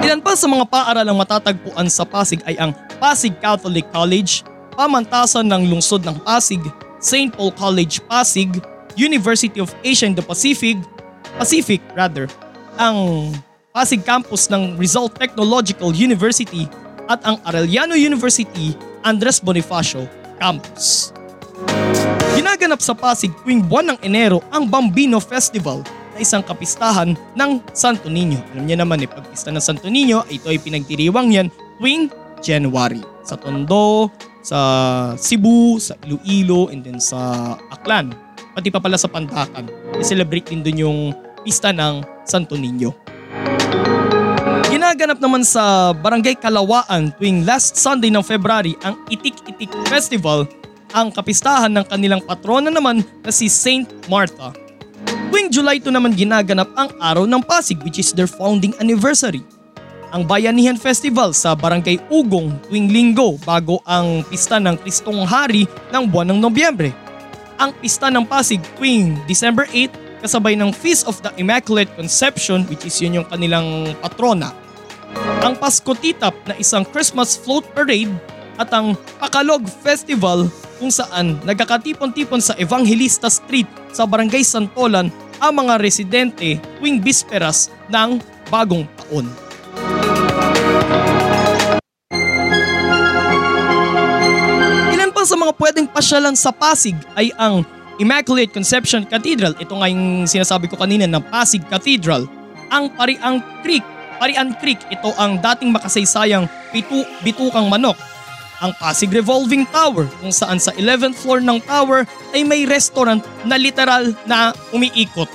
Ilan 0.00 0.23
pa 0.23 0.33
sa 0.33 0.49
mga 0.49 0.64
paaralang 0.71 1.19
matatagpuan 1.19 1.90
sa 1.93 2.09
Pasig 2.09 2.40
ay 2.47 2.57
ang 2.57 2.73
Pasig 3.02 3.35
Catholic 3.43 3.90
College, 3.90 4.47
pamantasan 4.78 5.50
ng 5.50 5.66
lungsod 5.66 6.07
ng 6.09 6.16
Pasig, 6.23 6.62
St. 7.02 7.35
Paul 7.37 7.52
College 7.52 8.00
Pasig, 8.09 8.49
University 8.95 9.59
of 9.61 9.75
Asia 9.83 10.07
and 10.07 10.17
the 10.17 10.25
Pacific, 10.25 10.79
Pacific 11.39 11.83
rather, 11.95 12.31
ang 12.79 13.31
Pasig 13.75 14.07
campus 14.07 14.47
ng 14.51 14.79
Rizal 14.79 15.11
Technological 15.11 15.91
University 15.91 16.71
at 17.11 17.19
ang 17.27 17.43
Arellano 17.43 17.99
University 17.99 18.79
Andres 19.03 19.43
Bonifacio 19.43 20.07
campus. 20.39 21.11
Ginaganap 22.39 22.79
sa 22.79 22.95
Pasig 22.95 23.35
tuwing 23.43 23.67
buwan 23.67 23.95
ng 23.95 23.99
Enero 24.07 24.43
ang 24.55 24.67
Bambino 24.71 25.19
Festival 25.19 25.83
na 26.15 26.23
isang 26.23 26.43
kapistahan 26.43 27.19
ng 27.35 27.51
Santo 27.75 28.07
Niño. 28.07 28.39
Alam 28.55 28.65
niyo 28.71 28.79
naman 28.79 29.03
eh, 29.03 29.11
pagpista 29.11 29.51
ng 29.51 29.63
Santo 29.63 29.91
Niño, 29.91 30.23
ito 30.31 30.47
ay 30.47 30.63
pinagdiriwang 30.63 31.35
yan 31.35 31.51
tuwing 31.79 32.11
January. 32.39 33.03
Sa 33.27 33.35
Tondo, 33.35 34.13
sa 34.45 34.59
Cebu, 35.19 35.81
sa 35.81 35.99
Iloilo, 36.05 36.69
and 36.71 36.85
then 36.87 37.01
sa 37.01 37.55
Aklan. 37.73 38.13
Pati 38.54 38.70
pa 38.70 38.78
pala 38.78 38.94
sa 38.94 39.11
Pandakan. 39.11 39.66
I-celebrate 39.99 40.46
din 40.46 40.62
dun 40.62 40.78
yung 40.78 40.99
pista 41.42 41.75
ng 41.75 42.06
Santo 42.23 42.54
Niño. 42.54 42.94
Ginaganap 44.70 45.18
naman 45.18 45.42
sa 45.42 45.90
Barangay 45.90 46.38
Kalawaan 46.38 47.11
tuwing 47.18 47.42
last 47.42 47.75
Sunday 47.75 48.14
ng 48.14 48.23
February 48.23 48.78
ang 48.87 48.94
Itik-Itik 49.11 49.75
Festival 49.90 50.46
ang 50.94 51.11
kapistahan 51.11 51.75
ng 51.75 51.84
kanilang 51.90 52.23
patrona 52.23 52.70
naman 52.70 53.02
na 53.26 53.34
si 53.34 53.50
Saint 53.50 53.90
Martha. 54.06 54.54
Tuwing 55.34 55.50
July 55.50 55.82
2 55.82 55.90
naman 55.90 56.14
ginaganap 56.14 56.70
ang 56.78 56.94
Araw 57.02 57.26
ng 57.26 57.42
Pasig 57.42 57.82
which 57.82 57.99
is 57.99 58.14
their 58.14 58.30
founding 58.30 58.70
anniversary. 58.78 59.42
Ang 60.14 60.30
Bayanihan 60.30 60.78
Festival 60.78 61.34
sa 61.34 61.58
Barangay 61.58 61.99
Ugong 62.06 62.54
tuwing 62.70 62.87
linggo 62.87 63.34
bago 63.42 63.82
ang 63.82 64.23
pista 64.30 64.62
ng 64.62 64.78
Kristong 64.78 65.26
Hari 65.26 65.66
ng 65.90 66.06
buwan 66.06 66.30
ng 66.30 66.38
Nobyembre. 66.38 67.03
Ang 67.58 67.70
pista 67.78 68.11
ng 68.11 68.26
Pasig 68.26 68.58
tuwing 68.75 69.14
December 69.30 69.70
8 69.70 70.26
kasabay 70.26 70.58
ng 70.58 70.75
Feast 70.75 71.06
of 71.06 71.20
the 71.23 71.30
Immaculate 71.38 71.90
Conception 71.94 72.66
which 72.66 72.82
is 72.82 72.99
yun 72.99 73.23
yung 73.23 73.28
kanilang 73.30 73.94
patrona. 74.02 74.50
Ang 75.46 75.54
Pasko 75.54 75.94
Titap 75.94 76.34
na 76.50 76.58
isang 76.58 76.82
Christmas 76.82 77.38
float 77.38 77.62
parade 77.70 78.11
at 78.58 78.70
ang 78.75 78.99
Pakalog 79.23 79.62
Festival 79.87 80.50
kung 80.82 80.90
saan 80.90 81.38
nagkakatipon-tipon 81.46 82.42
sa 82.42 82.58
Evangelista 82.58 83.30
Street 83.30 83.68
sa 83.94 84.02
Barangay 84.02 84.42
Santolan 84.42 85.12
ang 85.38 85.52
mga 85.54 85.78
residente 85.78 86.58
tuwing 86.78 86.99
bisperas 86.99 87.70
ng 87.87 88.18
bagong 88.50 88.87
taon. 88.99 89.44
Sa 95.25 95.41
mga 95.41 95.56
pwedeng 95.56 95.89
pasyalan 95.89 96.37
sa 96.37 96.52
Pasig 96.52 96.93
ay 97.17 97.32
ang 97.41 97.65
Immaculate 97.97 98.52
Conception 98.52 99.08
Cathedral. 99.08 99.56
Ito 99.56 99.73
nga 99.80 99.89
yung 99.89 100.28
sinasabi 100.28 100.69
ko 100.69 100.76
kanina 100.76 101.08
ng 101.08 101.25
Pasig 101.32 101.65
Cathedral. 101.65 102.28
Ang 102.69 102.93
Pariang 102.93 103.41
Creek. 103.65 103.80
Parian 104.21 104.52
Creek, 104.60 104.84
ito 104.93 105.10
ang 105.17 105.41
dating 105.41 105.73
makasaysayang 105.73 106.45
bitu 106.76 107.02
bitukang 107.25 107.73
manok 107.73 107.97
ang 108.60 108.76
Pasig 108.76 109.10
Revolving 109.10 109.67
Tower 109.69 110.06
kung 110.21 110.30
saan 110.30 110.60
sa 110.60 110.71
11th 110.76 111.21
floor 111.21 111.41
ng 111.43 111.58
tower 111.65 112.06
ay 112.32 112.47
may 112.47 112.65
restaurant 112.69 113.25
na 113.45 113.56
literal 113.58 114.15
na 114.28 114.56
umiikot. 114.71 115.28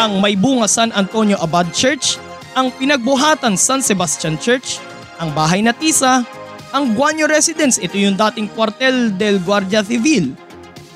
Ang 0.00 0.18
May 0.18 0.34
Bunga 0.34 0.70
San 0.70 0.90
Antonio 0.96 1.36
Abad 1.38 1.70
Church, 1.70 2.16
ang 2.56 2.74
Pinagbuhatan 2.74 3.54
San 3.54 3.84
Sebastian 3.84 4.40
Church, 4.40 4.80
ang 5.20 5.30
Bahay 5.30 5.62
na 5.62 5.70
Tisa, 5.70 6.26
ang 6.74 6.98
Guanyo 6.98 7.30
Residence, 7.30 7.78
ito 7.78 7.94
yung 7.94 8.18
dating 8.18 8.50
kwartel 8.50 9.14
del 9.14 9.38
Guardia 9.38 9.86
Civil, 9.86 10.34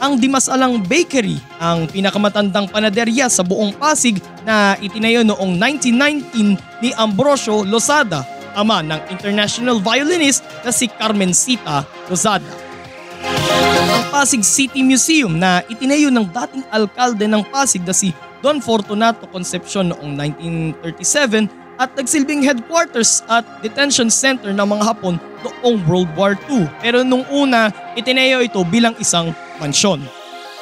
ang 0.02 0.18
Dimasalang 0.18 0.82
Bakery, 0.82 1.38
ang 1.62 1.86
pinakamatandang 1.86 2.66
panaderya 2.66 3.30
sa 3.30 3.46
buong 3.46 3.70
Pasig 3.78 4.18
na 4.42 4.74
itinayo 4.82 5.22
noong 5.22 5.54
1919 5.54 6.82
ni 6.82 6.90
Ambrosio 6.98 7.62
Losada 7.62 8.26
ama 8.58 8.82
ng 8.82 8.98
international 9.14 9.78
violinist 9.78 10.42
na 10.66 10.74
si 10.74 10.90
Carmencita 10.90 11.86
Rosada. 12.10 12.50
Ang 13.78 14.02
Pasig 14.10 14.42
City 14.42 14.82
Museum 14.82 15.38
na 15.38 15.62
itinayo 15.70 16.10
ng 16.10 16.26
dating 16.26 16.66
alkalde 16.74 17.26
ng 17.30 17.46
Pasig 17.54 17.86
na 17.86 17.94
si 17.94 18.10
Don 18.42 18.58
Fortunato 18.58 19.30
Concepcion 19.30 19.94
noong 19.94 20.10
1937 20.82 21.67
at 21.78 21.94
nagsilbing 21.94 22.42
headquarters 22.42 23.22
at 23.30 23.46
detention 23.62 24.10
center 24.10 24.50
ng 24.50 24.66
mga 24.66 24.84
Hapon 24.84 25.16
noong 25.46 25.78
World 25.86 26.10
War 26.18 26.34
II. 26.50 26.66
Pero 26.82 27.06
nung 27.06 27.22
una, 27.30 27.70
itinayo 27.94 28.42
ito 28.42 28.60
bilang 28.66 28.98
isang 28.98 29.30
mansyon. 29.62 30.02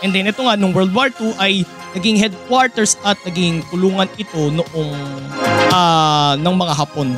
And 0.04 0.12
then 0.12 0.28
ito 0.28 0.44
nga, 0.44 0.60
nung 0.60 0.76
World 0.76 0.92
War 0.92 1.08
II 1.08 1.32
ay 1.40 1.64
naging 1.96 2.20
headquarters 2.20 3.00
at 3.00 3.16
naging 3.24 3.64
kulungan 3.72 4.06
ito 4.20 4.52
noong 4.52 4.92
uh, 5.72 6.36
ng 6.36 6.54
mga 6.54 6.74
Hapon. 6.76 7.16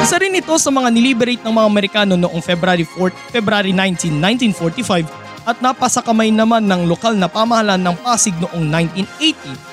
Isa 0.00 0.16
rin 0.16 0.32
ito 0.32 0.56
sa 0.56 0.72
mga 0.72 0.88
niliberate 0.88 1.44
ng 1.44 1.52
mga 1.52 1.68
Amerikano 1.68 2.16
noong 2.16 2.40
February 2.40 2.88
4, 2.88 3.12
February 3.28 3.76
19, 3.76 4.16
1945 4.56 5.04
at 5.48 5.56
napasa 5.64 6.00
kamay 6.00 6.32
naman 6.32 6.64
ng 6.64 6.88
lokal 6.88 7.16
na 7.16 7.28
pamahalaan 7.28 7.80
ng 7.80 7.96
Pasig 8.00 8.36
noong 8.40 8.64
1980. 8.68 9.67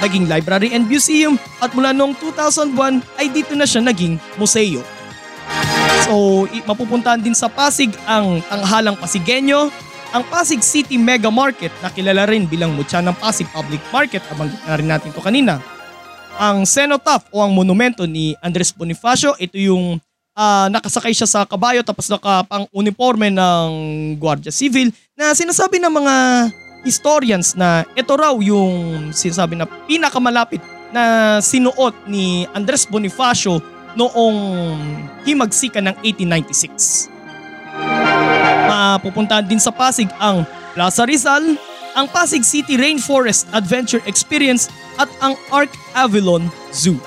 Naging 0.00 0.26
library 0.26 0.72
and 0.72 0.88
museum 0.88 1.36
at 1.60 1.70
mula 1.76 1.92
noong 1.92 2.16
2001 2.16 3.04
ay 3.20 3.26
dito 3.28 3.52
na 3.52 3.68
siya 3.68 3.84
naging 3.84 4.16
museo. 4.40 4.80
So 6.08 6.44
mapupuntahan 6.64 7.20
din 7.20 7.36
sa 7.36 7.52
Pasig 7.52 7.92
ang 8.08 8.40
Tanghalang 8.48 8.96
Pasigenyo, 8.96 9.68
ang 10.10 10.24
Pasig 10.26 10.64
City 10.64 10.96
Mega 10.96 11.28
Market 11.28 11.70
na 11.84 11.92
kilala 11.92 12.24
rin 12.26 12.48
bilang 12.48 12.72
mutya 12.72 13.04
ng 13.04 13.14
Pasig 13.14 13.46
Public 13.52 13.84
Market, 13.92 14.24
nabanggit 14.32 14.60
na 14.64 14.78
rin 14.80 14.88
natin 14.88 15.12
to 15.12 15.20
kanina 15.20 15.60
ang 16.40 16.64
cenotaph 16.64 17.28
o 17.28 17.44
ang 17.44 17.52
monumento 17.52 18.08
ni 18.08 18.32
Andres 18.40 18.72
Bonifacio. 18.72 19.36
Ito 19.36 19.60
yung 19.60 20.00
uh, 20.32 20.66
nakasakay 20.72 21.12
siya 21.12 21.28
sa 21.28 21.40
kabayo 21.44 21.84
tapos 21.84 22.08
nakapang 22.08 22.64
uniforme 22.72 23.28
ng 23.28 23.68
Guardia 24.16 24.48
Civil 24.48 24.88
na 25.12 25.36
sinasabi 25.36 25.76
ng 25.76 25.92
mga 25.92 26.14
historians 26.84 27.54
na 27.56 27.84
ito 27.94 28.12
raw 28.16 28.32
yung 28.40 29.10
sinasabi 29.12 29.56
na 29.56 29.68
pinakamalapit 29.68 30.60
na 30.90 31.38
sinuot 31.38 31.94
ni 32.10 32.46
Andres 32.50 32.86
Bonifacio 32.86 33.62
noong 33.94 34.76
himagsikan 35.26 35.90
ng 35.90 35.96
1896. 36.02 37.10
Mapupuntahan 38.70 39.46
din 39.46 39.58
sa 39.58 39.74
Pasig 39.74 40.10
ang 40.18 40.46
Plaza 40.74 41.02
Rizal, 41.06 41.58
ang 41.94 42.06
Pasig 42.06 42.46
City 42.46 42.78
Rainforest 42.78 43.50
Adventure 43.50 44.02
Experience 44.06 44.70
at 44.98 45.10
ang 45.18 45.34
Arc 45.50 45.70
Avalon 45.94 46.46
Zoo. 46.70 46.98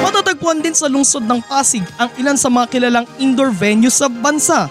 Matatagpuan 0.00 0.64
din 0.64 0.72
sa 0.72 0.88
lungsod 0.88 1.24
ng 1.24 1.40
Pasig 1.44 1.84
ang 2.00 2.08
ilan 2.16 2.36
sa 2.36 2.48
mga 2.48 2.66
kilalang 2.72 3.06
indoor 3.20 3.52
venue 3.52 3.92
sa 3.92 4.08
bansa. 4.08 4.68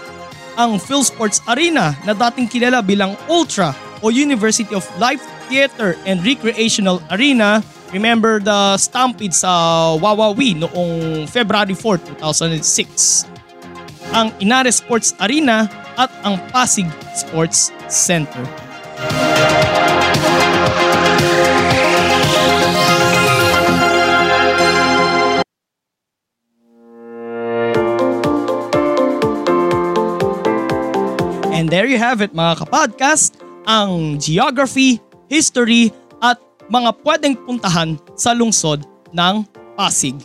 Ang 0.58 0.82
PhilSports 0.82 1.38
Arena 1.46 1.94
na 2.02 2.14
dating 2.14 2.50
kilala 2.50 2.82
bilang 2.82 3.14
Ultra 3.30 3.70
o 4.02 4.10
University 4.10 4.74
of 4.74 4.84
Life 4.98 5.22
Theater 5.48 5.96
and 6.06 6.20
Recreational 6.24 7.02
Arena 7.10 7.64
Remember 7.88 8.36
the 8.36 8.76
Stampede 8.76 9.32
sa 9.32 9.96
Wawawi 9.96 10.52
noong 10.60 11.24
February 11.24 11.72
4, 11.72 12.20
2006. 12.20 13.24
Ang 14.12 14.28
Inare 14.44 14.68
Sports 14.68 15.16
Arena 15.16 15.64
at 15.96 16.12
ang 16.20 16.36
Pasig 16.52 16.84
Sports 17.16 17.72
Center. 17.88 18.44
And 31.56 31.72
there 31.72 31.88
you 31.88 31.96
have 31.96 32.20
it 32.20 32.36
mga 32.36 32.68
kapodcast, 32.68 33.47
ang 33.68 34.16
geography, 34.16 34.96
history 35.28 35.92
at 36.24 36.40
mga 36.72 36.96
pwedeng 37.04 37.36
puntahan 37.44 38.00
sa 38.16 38.32
lungsod 38.32 38.88
ng 39.12 39.44
Pasig. 39.76 40.16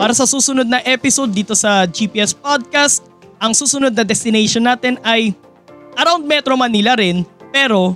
Para 0.00 0.16
sa 0.16 0.24
susunod 0.24 0.64
na 0.64 0.80
episode 0.88 1.28
dito 1.28 1.52
sa 1.52 1.84
GPS 1.84 2.32
Podcast, 2.32 3.04
ang 3.36 3.52
susunod 3.52 3.92
na 3.92 4.08
destination 4.08 4.64
natin 4.64 4.96
ay 5.04 5.36
around 6.00 6.24
Metro 6.24 6.56
Manila 6.56 6.96
rin 6.96 7.28
pero 7.52 7.92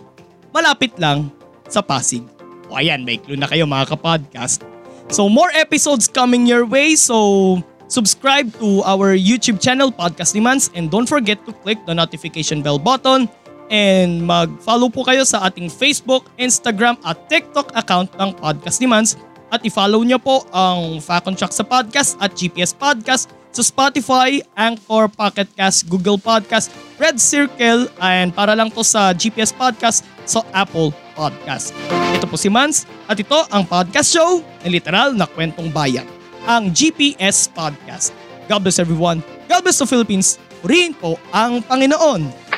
malapit 0.52 0.92
lang 1.00 1.32
sa 1.72 1.80
Pasig. 1.80 2.20
O 2.68 2.76
ayan, 2.76 3.00
may 3.02 3.16
clue 3.16 3.40
na 3.40 3.48
kayo 3.48 3.64
mga 3.64 3.96
kapodcast. 3.96 4.62
So 5.08 5.26
more 5.26 5.50
episodes 5.56 6.06
coming 6.06 6.46
your 6.46 6.68
way 6.68 6.94
so 6.94 7.58
subscribe 7.90 8.48
to 8.62 8.86
our 8.86 9.18
YouTube 9.18 9.58
channel 9.58 9.90
Podcast 9.90 10.32
Demands 10.32 10.70
and 10.78 10.88
don't 10.88 11.10
forget 11.10 11.42
to 11.44 11.52
click 11.66 11.82
the 11.84 11.92
notification 11.92 12.62
bell 12.62 12.78
button. 12.78 13.26
And 13.70 14.22
mag-follow 14.22 14.90
po 14.90 15.06
kayo 15.06 15.26
sa 15.26 15.46
ating 15.46 15.70
Facebook, 15.70 16.26
Instagram 16.38 16.98
at 17.02 17.26
TikTok 17.30 17.74
account 17.74 18.14
ng 18.18 18.34
Podcast 18.38 18.78
Demands 18.78 19.18
at 19.50 19.62
i-follow 19.66 20.06
niyo 20.06 20.22
po 20.22 20.46
ang 20.54 21.02
Facon 21.02 21.34
Truck 21.34 21.50
sa 21.50 21.66
podcast 21.66 22.14
at 22.22 22.34
GPS 22.38 22.70
Podcast 22.70 23.30
sa 23.50 23.62
Spotify, 23.66 24.38
Anchor, 24.54 25.10
Pocket 25.10 25.50
Cast, 25.58 25.90
Google 25.90 26.18
Podcast, 26.18 26.70
Red 27.02 27.18
Circle, 27.18 27.90
and 27.98 28.30
para 28.30 28.54
lang 28.54 28.70
to 28.70 28.86
sa 28.86 29.10
GPS 29.10 29.50
Podcast 29.50 30.06
sa 30.22 30.46
Apple 30.54 30.94
Podcast. 31.18 31.74
Ito 32.14 32.30
po 32.30 32.38
si 32.38 32.46
Mans 32.46 32.86
at 33.10 33.18
ito 33.18 33.38
ang 33.50 33.66
podcast 33.66 34.14
show 34.14 34.38
na 34.62 34.68
literal 34.70 35.18
na 35.18 35.26
kwentong 35.26 35.74
bayan, 35.74 36.06
ang 36.46 36.72
GPS 36.72 37.50
Podcast. 37.50 38.14
God 38.48 38.64
bless 38.64 38.78
everyone. 38.78 39.20
God 39.50 39.60
bless 39.66 39.80
the 39.80 39.88
Philippines. 39.88 40.38
Purihin 40.60 40.92
po 40.92 41.16
ang 41.32 41.64
Panginoon. 41.64 42.50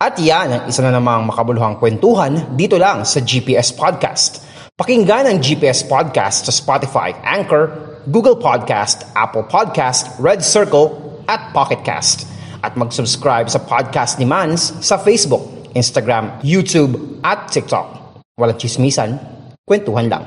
At 0.00 0.16
yan 0.16 0.48
ang 0.48 0.62
isa 0.64 0.80
na 0.80 0.96
namang 0.96 1.28
makabuluhang 1.28 1.76
kwentuhan 1.76 2.56
dito 2.56 2.80
lang 2.80 3.04
sa 3.04 3.20
GPS 3.20 3.76
Podcast. 3.76 4.40
Pakinggan 4.72 5.28
ang 5.28 5.38
GPS 5.44 5.84
Podcast 5.84 6.48
sa 6.48 6.52
Spotify, 6.56 7.12
Anchor, 7.20 7.89
Google 8.10 8.34
Podcast, 8.34 9.06
Apple 9.14 9.46
Podcast, 9.46 10.18
Red 10.18 10.42
Circle, 10.42 11.22
at 11.30 11.54
Pocket 11.54 11.86
Cast. 11.86 12.26
At 12.58 12.74
mag-subscribe 12.74 13.46
sa 13.46 13.62
podcast 13.62 14.18
ni 14.18 14.26
Mans 14.26 14.74
sa 14.82 14.98
Facebook, 14.98 15.46
Instagram, 15.78 16.42
YouTube, 16.42 17.22
at 17.22 17.46
TikTok. 17.54 18.18
Walang 18.34 18.58
chismisan, 18.58 19.14
kwentuhan 19.62 20.10
lang. 20.10 20.26